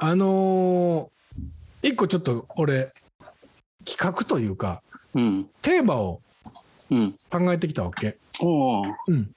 [0.00, 1.18] あのー
[1.80, 2.90] 一個ちょっと俺、
[3.84, 4.82] 企画というか、
[5.14, 5.46] うん。
[5.62, 6.20] テーマを
[6.90, 7.14] うん。
[7.30, 8.18] 考えてきたわけ。
[8.40, 8.82] おお。
[9.06, 9.30] うん。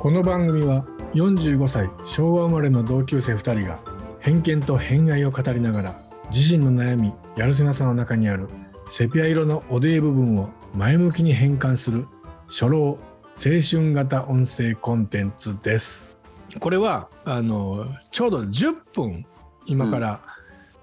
[0.00, 0.84] この番組は
[1.14, 3.78] 45歳昭和生まれの同級生2人が
[4.20, 8.48] 偏見と偏愛を語りながら自身の悩みやるせなさの中にある
[8.88, 12.06] セピア色のおでい部分を前向きに変換する
[12.48, 12.98] 初老
[13.36, 16.16] 青春型音声コンテンツです。
[16.60, 19.24] これはあのちょうど10分
[19.66, 20.20] 今から、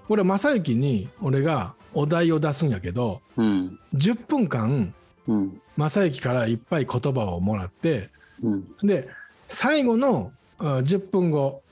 [0.08, 3.78] これ正行に俺がお題を出すんやけどうん。
[3.94, 4.92] 10分間
[5.28, 5.60] うん。
[5.76, 8.10] 正行からいっぱい言葉をもらって
[8.42, 8.76] うん。
[8.78, 9.08] で
[9.48, 11.62] 最後のあ10分後、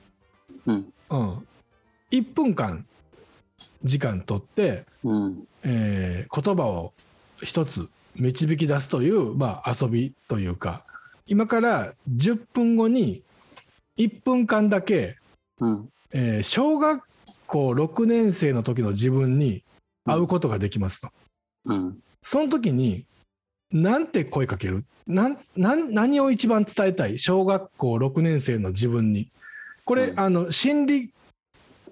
[0.65, 0.93] うん。
[1.09, 1.47] うん、
[2.11, 2.85] 1分間
[3.83, 5.43] 時間取って、うん。
[5.63, 6.93] えー言葉を
[7.43, 7.89] 一つ
[8.21, 10.85] 導き出すという、まあ、遊びというか
[11.27, 13.23] 今から10分後に
[13.97, 15.17] 1分間だけ、
[15.59, 15.89] うん。
[16.13, 17.03] えー小学
[17.47, 19.63] 校6年生の時の自分に
[20.05, 21.09] 会うことができますと。
[21.65, 21.97] うん。
[22.21, 23.05] その時に、
[23.71, 24.85] なんて声かける？
[25.05, 27.17] 何を一番伝えたい？
[27.17, 29.31] 小学校6年生の自分に。
[29.83, 31.13] これ、うんあの、心理、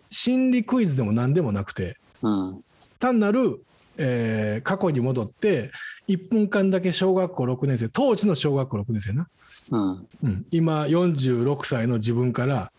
[0.08, 2.64] 心理クイズでも何でもなくて、うん。
[3.00, 3.62] 単なる、
[3.98, 5.72] えー過去に戻って、
[6.10, 9.30] 1分間だけ小学校6年生、当時の小学校6年生な。
[9.70, 10.08] うん。
[10.24, 12.72] うん、今46歳の自分から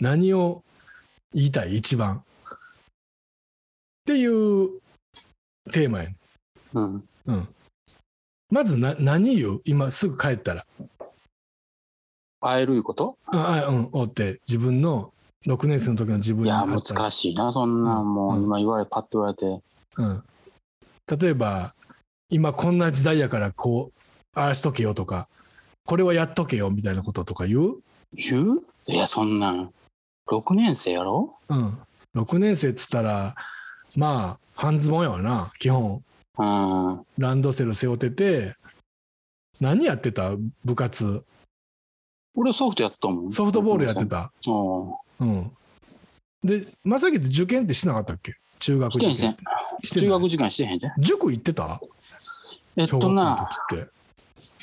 [0.00, 0.64] 何を
[1.32, 2.22] 言いたい一番っ
[4.04, 4.68] ていう
[5.70, 6.16] テーマやね
[6.74, 7.04] うん。
[7.26, 7.48] うん。
[8.50, 9.60] まずな何言う？
[9.64, 10.66] 今すぐ帰ったら。
[12.40, 13.16] 会えるいうこと？
[13.26, 15.12] ああ、うん、おって自分の
[15.46, 19.62] 6年生の時の自分いや、に会ったら難しいな、そんなんもう、うん今言われ、パッと言われて。
[19.96, 20.24] うん。
[21.20, 21.74] 例えば、
[22.32, 25.28] 今こんな時代やからこう、ああしとけよとか、
[25.84, 27.74] これはやっとけよみたいなこととか言う？
[28.14, 28.60] 言う？
[28.86, 29.70] いや、そんなん。
[30.28, 31.30] 6年生やろ？
[31.50, 31.78] うん。
[32.16, 33.34] 6年生っつったら、
[33.96, 36.02] まあ、半ズボンやわな、基本。
[36.38, 37.02] うん。
[37.18, 38.56] ランドセル背負ってて、
[39.60, 40.32] 何やってた？
[40.64, 41.22] 部活。
[42.34, 43.32] 俺ソフトやったもん。
[43.32, 44.32] ソフトボールやってた。
[45.20, 45.28] うん。
[45.28, 45.50] うん。
[46.42, 48.36] で、まさきって受験ってしなかったっけ？
[48.58, 49.14] 中学受験。
[49.14, 49.36] してん
[50.00, 50.90] 中学時間してへんで。
[50.98, 51.78] 塾行ってた？
[52.76, 53.90] えっとな、時って。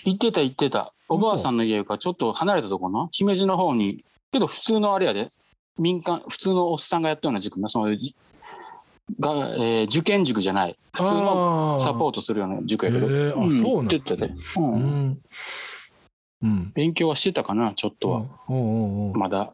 [0.05, 0.93] 行ってた行ってた。
[1.09, 3.09] おばあさんの家からちょっと離れたところの？
[3.11, 5.29] 姫路の方に、けど普通のあれやで、
[5.79, 8.15] 民間、普通のおっさんがやったような塾な、そのじ
[9.19, 12.13] が、えー受験塾じゃない、普通のサポート。
[12.13, 13.41] トするような塾やけど、へー。
[13.41, 13.51] あん。
[13.51, 15.09] そうなん行ってたで、ううん。
[15.09, 15.19] ん。
[16.41, 16.71] うん。
[16.73, 18.25] 勉強はしてたかな、ちょっとは。
[18.49, 18.55] うん。
[18.55, 19.53] うんうんまだ。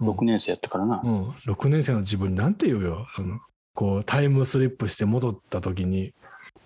[0.00, 0.08] うん。
[0.10, 1.00] 6年生やったからな。
[1.02, 3.06] うん、6年生の自分になんて言うよ。
[3.74, 6.12] こうタイムスリップして戻った時に。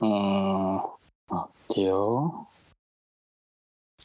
[0.00, 0.99] うーん。
[1.30, 2.48] 待ってよ。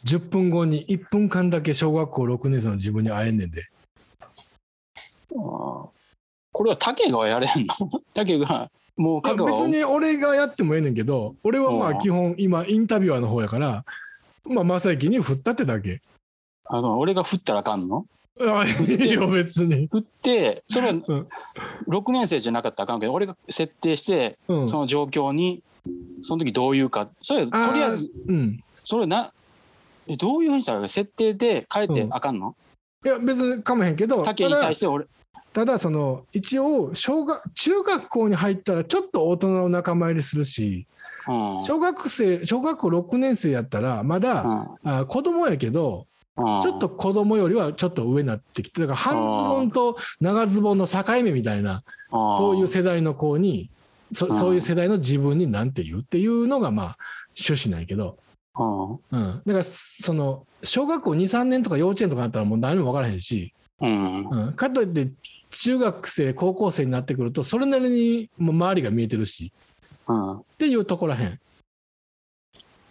[0.06, 3.64] 10分後に1分間だけ小学校6年生の自分に会えんねんで。
[4.22, 5.36] あー。
[5.36, 7.90] これは竹がやれんの？
[8.14, 13.84] 竹が、もう別に俺がやってもええねんけど俺はまあうん基本今インタビュアーの方やから
[14.46, 16.02] まあ正行に振ったってだけ。
[16.66, 18.06] あの俺が振ったらあかんの？
[18.42, 21.02] あいいよ別に、振って、それはん。
[21.88, 25.64] 6年生じゃなかったらあかんけど、俺が設定して、うん、その状況に、
[26.22, 28.64] その時どういうか、それとりあえず、うん。
[28.84, 29.32] それな、
[30.08, 32.56] えどういうふうにしたら設定で変えてあかんの、
[33.04, 35.06] いや別にかもへんけど竹にただ対して俺、
[35.54, 40.88] ただその一応小学中学校に入ったらちょっと大人の仲間入りするし
[41.28, 41.64] うん。
[41.64, 44.42] 小学生小学校6年生やったらまだ、
[44.84, 45.00] うん。
[45.00, 46.08] あ子供やけど
[46.38, 46.62] うん。
[46.62, 53.72] ちょっと子供よりはちょっと上になってきてだから半ズボンと長ズボンの境目みたいなそういう世代の子に
[54.14, 54.34] そうん。
[54.34, 56.98] そういう世代の自分に何て言うっていうのがまあ
[57.38, 58.18] 趣旨なんやけど、
[58.58, 58.92] うん。
[58.94, 64.30] うん、だからその小学校23年とか幼稚園とかだったらもう何も分からへんし、うん。
[64.30, 65.12] うん、かといって
[65.50, 69.52] 中学生高校生になってくるとそれなりにもう周りが見えてるし。
[70.08, 70.34] うん。
[70.40, 71.40] っていうところらへん。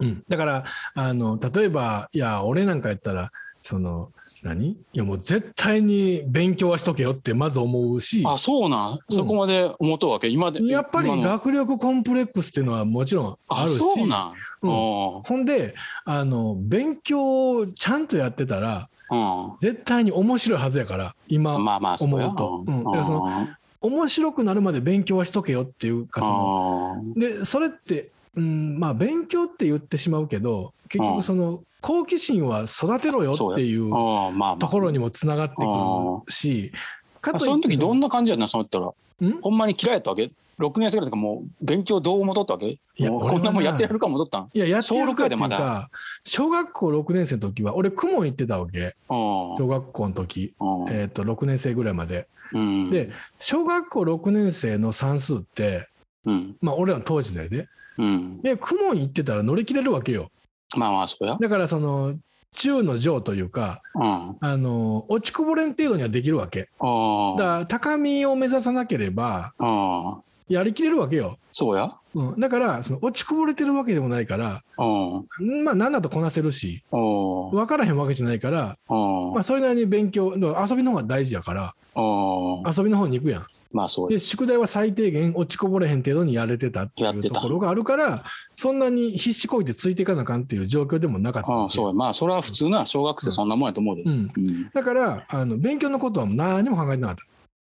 [0.00, 0.64] うん、だから
[0.94, 3.30] あの例えばいや俺なんかやったら
[3.60, 4.10] その
[4.44, 4.68] 何？
[4.72, 8.22] いやもう絶対に勉強はしとけよってまず思うし。
[8.26, 10.28] あ、そうなん、そこまで思うわけ？
[10.28, 10.64] 今で。
[10.66, 13.78] やっぱり学力コンプレックスっていうのはもちろんああ、るし。
[13.78, 14.32] そうなん？
[14.62, 14.70] うん。
[14.70, 15.74] うほんで
[16.04, 19.56] あの勉強をちゃんとやってたらん。
[19.60, 22.64] 絶対に面白いはずやから今、まあまあ、そうや思うと。
[22.66, 22.80] うん。
[22.80, 22.84] ん。
[22.84, 23.48] だからその
[23.80, 27.20] 面白くなるまで勉強はしとけよっていうかそのあ。
[27.20, 33.90] でそれって、うん、まあ勉強って言ってしまうけど結うん局その好奇心は育てろよっていう。
[33.90, 36.72] ところにもつながってくるし
[37.20, 38.86] かとその時どんな感じやったのそうやったら。
[39.28, 39.40] ん？
[39.40, 42.66] ほんまに嫌いやったわけ ?6 年生ぐらいとかもう勉強どう思ったわけ？
[42.66, 44.48] いやこんなもんなやってやるかも思ったん？
[44.52, 45.90] いや、やってやるかっていうか、
[46.22, 48.78] 小学校6年生の時は、俺、公文行ってたわけ。
[48.80, 52.26] うん小学校の時、うんえっ、と、6年生ぐらいまで。
[52.52, 52.90] うん。
[52.90, 55.88] で、小学校6年生の算数って、
[56.24, 56.56] うん。
[56.60, 57.68] まあ、俺らの当時代で。
[57.98, 58.40] うん。
[58.42, 60.30] で、公文行ってたら乗り切れるわけよ。
[60.76, 61.36] まあまあ、そうや。
[61.40, 62.14] だから、その、
[62.52, 64.36] 中の上というか、うん。
[64.40, 66.68] あの、落ちこぼれん程度にはできるわけ。
[66.78, 70.18] あだから、高みを目指さなければ、あ。
[70.48, 71.38] やりきれるわけよ。
[71.50, 71.90] そうや。
[72.14, 75.64] うん、だから、その落ちこぼれてるわけでもないから、うん。
[75.64, 83.46] まあ、なんだとこなせるし、お分からへんわけじゃないから、おまあ、それなりに勉強、遊びの方が大事やから、お遊びの方に行くやん。
[83.74, 84.16] まあそうや。
[84.16, 88.24] で、宿題は最低限落ちこぼれへん程度にやれてたっていうところがあるから、
[88.54, 91.50] そんなに必死こいてついていかなあかんっていう状況でもなかった。
[91.50, 91.92] ああ、そうや。
[91.92, 94.02] まあ、それは普通な小学生そんなもんやと思うで。
[94.02, 94.32] うん。
[94.36, 94.70] うん。
[94.72, 97.16] だから、あの、勉強のことは何も考えてなかっ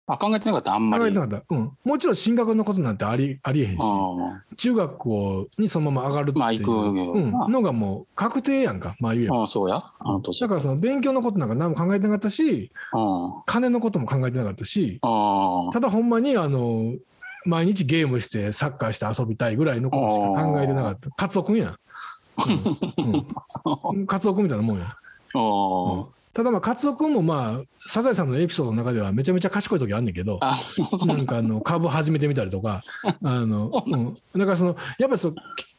[0.09, 0.99] あ、考えてなかった、あんた。
[0.99, 1.05] まり。
[1.05, 1.55] あ考えてなかった。
[1.55, 1.71] うん。
[1.85, 4.43] もちろん進学のことなんてあり、ありえへんし、あ。
[4.57, 9.41] 中学校にそのまま上がるっていう、まあ行くようん、のがもう確定やんか、まあ言えば。
[9.41, 9.77] ああ、そうや。
[9.99, 10.41] あの年。
[10.41, 15.71] だからその勉強のことなんか何も考えてなかったし、あ金のことも考えてなかったし、あ。
[15.73, 16.95] ただほんまにあの、
[17.45, 21.11] 毎日ゲームしてサッカーして遊びたいぐらいのことしか考えてなかった。
[21.11, 21.79] カツオ君やん。
[22.99, 24.97] うんうん、 カツオ君みたいなもんや。
[26.35, 30.57] ただまあ、カツオ君もまあ、サザエさんのエピソードの中ではめちゃめちゃ賢い時あんねんけど、あ、
[31.07, 32.83] なんかあの株始めてみたりとか、
[33.23, 35.35] あの、うん、だからその、やっぱりそう、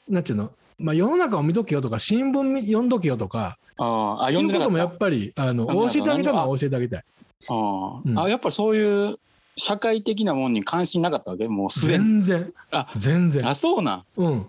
[0.09, 4.97] なんていうの、まあ世の中を見とけよとか、新聞み読んどけよとか、ああ、いうこともやっ。
[4.97, 7.03] ぱり、あの、教えてあげたのは教えてあげたい。
[7.47, 9.17] あうんあ、やっぱりそういう
[9.55, 11.47] 社会的なもんに関心なかったわけ？
[11.47, 12.05] もうすでに。
[12.05, 13.47] 全然、あ全然。
[13.47, 14.03] あ、そうなん。
[14.17, 14.45] うん。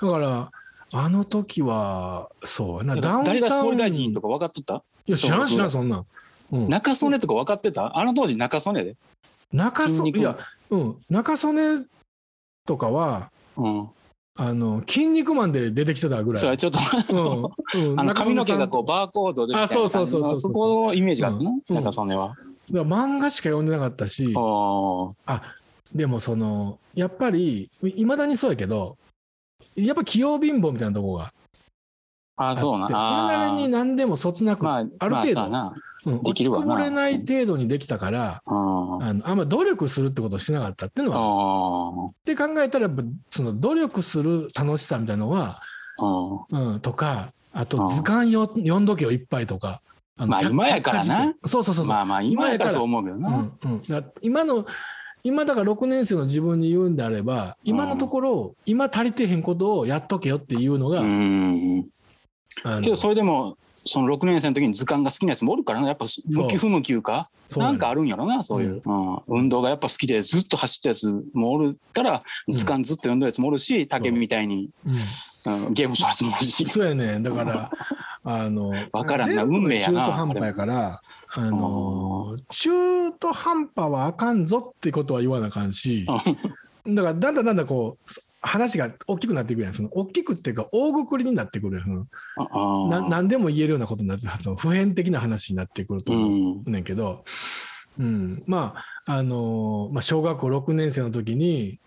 [0.00, 0.50] だから、
[0.94, 3.40] あの時は、そうやな、ダウンタウン。
[3.40, 4.82] 誰が総理大臣とか分かっとった？
[5.06, 6.06] いや、知らん知らん、そんなん。
[6.52, 7.96] うん、中曽根とか分かってた？
[7.98, 8.96] あの当時中曽根で。
[9.52, 10.36] 中曽、筋肉いや、
[10.70, 11.84] うん、中曽根
[12.66, 13.88] とかは、うん。
[14.38, 16.40] あの、筋肉マンで出てきてたぐらい。
[16.40, 16.78] それちょっと、
[17.10, 18.84] うん、うん あの髪の毛がこうう。
[18.84, 22.34] バーコードであそうそうそうそうそうそこのイメージがあったの、うん中曽根は。
[22.70, 25.42] だ漫画しか読んでなかったし、ああ、
[25.94, 28.96] でもその、やっぱり、いまだにそうやけど、
[29.76, 31.32] やっぱ器用貧乏みたいなところが
[32.36, 32.88] あ、そうな。
[32.88, 32.98] それ
[33.38, 35.74] なりに何でもそつなく、まあ、ある程度まあ
[36.04, 39.02] そうん、で落ちこぼれない程度にできたから、うん。
[39.04, 42.08] ああのあんま努力するってことをしなかったっていうのは、あ。
[42.08, 42.90] って考えたら、
[43.30, 45.60] その努力する楽しさみたいなのは、
[46.50, 46.72] うん。
[46.72, 49.80] うん、とか、あとうん図鑑よ読んどけよいっぱいとか。
[50.18, 51.34] あのまあ今やからな。
[51.46, 51.86] そうそうそうそう。
[51.86, 53.28] まあまあ、今やからそう思うけどな。
[53.28, 53.80] うんうん、
[54.22, 54.66] 今の、
[55.24, 61.86] 今だから6年生の自分に言うんであれば、今のところ、今足りてへんことをやっとけよっていうのが、うん。
[62.82, 65.88] けどそれでも、その6年生の時に図鑑が好きなやつもおるからな。
[65.88, 68.82] やっぱ向き不向きいうか、なんかあるんやろな、そういう。
[68.84, 75.02] うん運動がやっぱ好きでずっと走ったやつもおるから、図鑑ずっと読んだやつもおるし、竹みたいに、うんうん
[75.72, 76.66] ゲームしたやつもおるし。
[76.66, 77.70] そうやねだから、
[78.24, 81.02] あの、わからんな運命やな中途半端やから、
[81.34, 86.28] あの、中途半端はあかんぞってことは言わなあかんし、だか
[86.86, 89.74] らだんだんだんだんこう、話が大きくなっていくやん。
[89.74, 92.08] その大きくっていうか、大ぐくりになってくるやん。
[92.90, 96.16] な何でも言えるようなことになってその普遍的な話になってくるとう。
[96.16, 97.24] 思うんねんけど、
[97.98, 98.74] うんま
[99.06, 101.78] ああのーまあ、小学校6年生の時に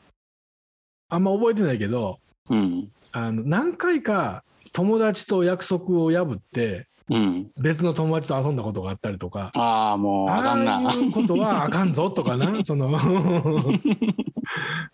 [1.10, 2.90] あんま覚えてないけどうん。
[3.12, 4.44] あの何回か
[4.76, 7.52] 友達と約束を破ってうん。
[7.62, 9.52] 別の友達と遊んだことがあったりとか。
[9.56, 10.78] ああ、もう、ああかんな。
[10.78, 12.90] あいうことはあかんぞとかな、 その、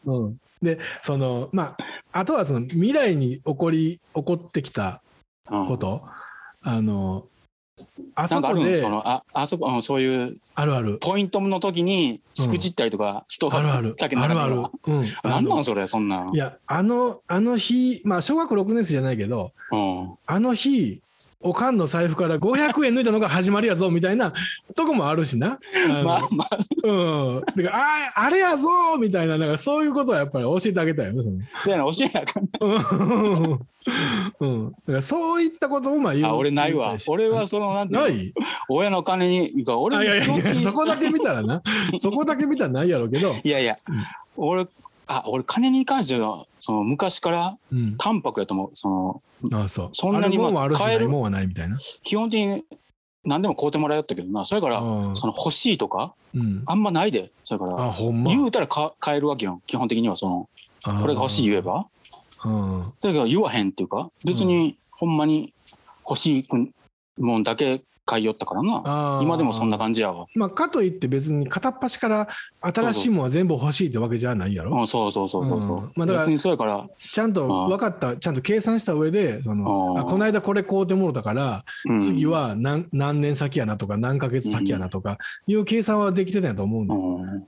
[0.06, 1.78] うん、で、その、まあ、
[2.12, 5.02] あとはその未来に起こり、起こってきた
[5.50, 6.04] うんこと、
[6.62, 7.28] あの、
[8.22, 8.78] あなそこでんかあるの？
[8.78, 14.56] そ、のああそこ、うんそういうあるある、ポイントの時にしくじったりとか、人あるある、竹のあるある。
[14.88, 15.04] うん。
[15.24, 16.34] なんなんそれ、そんなん。
[16.34, 20.12] いや、あの、あの日、まあ、小学校6年生じゃないけど、うん。
[20.26, 21.02] あの日、
[21.44, 24.34] おかんの財布から500円抜いたのが始まりやぞ、みたいな
[24.76, 25.60] とこもあるしな。
[25.90, 27.42] あのまあまあ、うん。
[27.42, 27.80] だから、あ
[28.16, 28.68] あ、あれやぞ
[29.00, 31.24] みたいな、なんかそういうことはやっぱり教えてあげたいよね。
[31.64, 32.48] そうやな、教えなあかん
[34.40, 34.62] うん。
[34.64, 34.72] うん。
[34.72, 36.28] だからそういったこともまあ言う。
[36.28, 36.96] あ、俺ないわ。
[37.08, 38.08] 俺はその、なんていうの？
[38.08, 38.34] ない
[38.70, 41.62] 親の金に、俺あいやいやいや、そこだけ見たらな。
[42.00, 43.34] そこだけ見たらないやろうけど。
[43.44, 43.78] いやいや、
[44.38, 44.68] 俺、
[45.08, 47.98] あ、俺金に関しては、その昔からうん。
[47.98, 48.70] 淡白やと思う。
[48.74, 49.90] その、あそう。
[49.94, 51.78] そんなにあるもんはあるし、ないもんはないみたいな。
[52.04, 52.64] 基本的に
[53.24, 54.46] 何でも買うてもらえよったけどな。
[54.46, 56.64] それから、その欲しいとか、うん。
[56.66, 57.32] あんまないで。
[57.44, 58.30] それから、あ、ほんま。
[58.30, 59.62] 言うたらか買えるわけよ。
[59.66, 60.50] 基本的にはその、
[60.84, 61.86] これが欲しい言えば。
[62.44, 62.94] うん。
[63.02, 65.54] だけど言わへんっていうか、別にほんまに
[66.08, 66.48] 欲しい
[67.20, 69.20] もんだけ買いよったからな。
[69.24, 70.26] 今でもそんな感じやわ。
[70.36, 72.28] まあ、かといって別に片っ端から
[72.60, 74.78] 新しいものは全部欲しいってわけじゃないやろ。
[74.78, 75.92] うんそうそうそうそうそう、うん。
[75.96, 76.86] まあだから別にそうやから。
[77.00, 82.00] ちゃんと分かった、ちゃんと計算した上で、そのあこの間これ買うてもろたから、うん。
[82.00, 87.02] 次は何何年先やなとか、何ヶ月先やなとかいう計算はできてたんやと思うんだよ。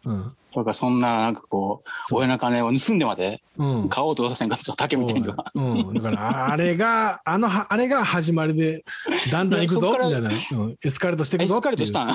[0.05, 0.15] うん。
[0.15, 0.32] うん。
[0.55, 1.79] だからそんななんかこ
[2.12, 3.89] う親の金を盗んでまでうん。
[3.89, 8.84] 買おうとさせんかった竹みたいにはうん、だからああれがあのはあれが始まりで
[9.32, 12.10] だんだん行くぞみたいな、うん、エスカレートしていエくぞスカレートしたん、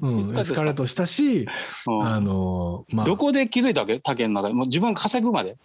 [0.00, 1.46] うん、エスカレートしたし、
[1.86, 2.06] うん。
[2.06, 3.06] あのまあ。
[3.06, 3.98] どこで気づいたわけ？
[4.00, 4.54] 竹の中で？
[4.54, 5.56] もう自分稼ぐまで？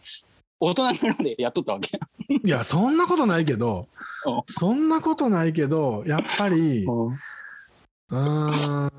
[0.59, 1.99] 大人になるまでやっとったわけ？
[2.43, 3.87] いやそんなことないけど
[4.25, 4.41] うん。
[4.47, 8.91] そんなことないけどやっぱりうーん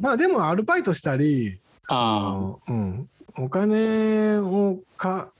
[0.00, 1.52] まあでもアルバイトしたり
[1.88, 5.30] あうん、お金をか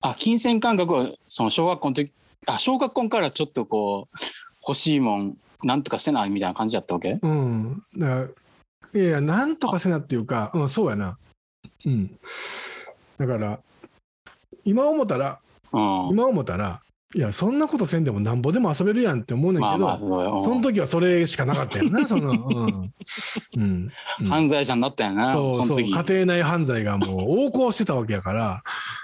[0.00, 2.10] ああ金銭感覚はその小学校の時
[2.46, 4.16] あ小学校からちょっとこう
[4.66, 7.18] 欲しいもんなんとかせないみたいな感じだったわけ？
[7.22, 7.82] うん。
[7.96, 11.18] だからいやいやなんとかせなっていうかうんそうやな。
[11.86, 12.18] うん。
[13.18, 13.60] だから
[14.64, 15.40] 今思ったら
[15.72, 16.08] うん。
[16.10, 16.80] 今思ったら
[17.12, 20.44] いやそんなことせんでもなんぼでも遊べるやんって思うねんけど、まあまあうん。
[20.44, 22.92] その時はそれしかなかったよなそのうん、
[23.56, 23.90] うん。
[24.20, 24.28] うん。
[24.28, 25.80] 犯罪者になったよなそうそう。
[25.80, 28.62] 家庭内犯罪がもう横行してたわけやから。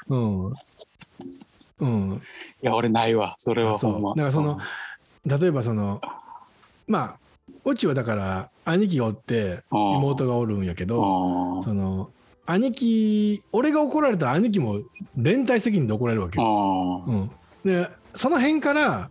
[0.08, 0.46] うん。
[1.78, 2.14] うん。
[2.14, 4.10] いや俺ないわそれはそうほんま。
[4.10, 4.58] だからその
[5.26, 6.00] 例えばその
[6.86, 7.16] まあ
[7.64, 12.10] うちはだから兄貴がおってうん妹がおるんやけどうんその
[12.46, 14.80] 兄貴俺が怒られたら兄貴も
[15.16, 17.30] 連帯責任で怒られるわけよ、うんうん、
[17.64, 19.10] でその辺から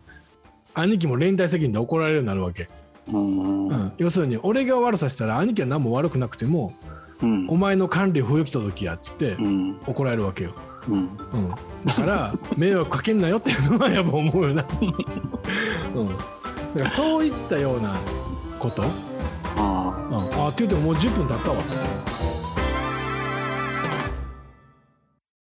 [0.74, 2.68] 兄貴も連帯責任で怒られるようになるわけ、
[3.08, 3.68] うん。
[3.68, 6.74] うん、要するに俺が悪さしたら兄貴は何も悪くなくても
[7.22, 7.48] うん。
[7.50, 9.80] お前の管理不行き届きやっつってうん。
[9.88, 10.54] 怒られるわけよ、
[10.90, 10.98] うん。
[10.98, 11.50] うん、
[11.86, 14.66] だから迷惑かけんなよっていうのはやっぱ思うよな、
[15.96, 16.10] うん、
[16.76, 17.96] だからそういったような
[18.60, 18.90] こと、うん、
[19.58, 21.64] ああって言ってももう10分経ったわ